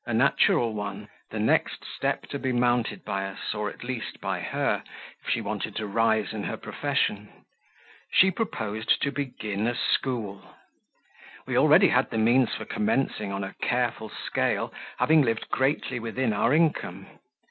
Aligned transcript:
A 0.07 0.15
natural 0.15 0.73
one 0.73 1.09
the 1.29 1.37
next 1.37 1.85
step 1.85 2.23
to 2.29 2.39
be 2.39 2.51
mounted 2.51 3.05
by 3.05 3.27
us, 3.27 3.53
or, 3.53 3.69
at 3.69 3.83
least, 3.83 4.19
by 4.19 4.39
her, 4.39 4.81
if 5.23 5.29
she 5.29 5.41
wanted 5.41 5.75
to 5.75 5.85
rise 5.85 6.33
in 6.33 6.41
her 6.45 6.57
profession. 6.57 7.29
She 8.11 8.31
proposed 8.31 8.99
to 9.03 9.11
begin 9.11 9.67
a 9.67 9.75
school. 9.75 10.55
We 11.45 11.55
already 11.55 11.89
had 11.89 12.09
the 12.09 12.17
means 12.17 12.49
for 12.55 12.65
commencing 12.65 13.31
on 13.31 13.43
a 13.43 13.53
careful 13.61 14.09
scale, 14.09 14.73
having 14.97 15.21
lived 15.21 15.49
greatly 15.49 15.99
within 15.99 16.33
our 16.33 16.51
income. 16.51 17.05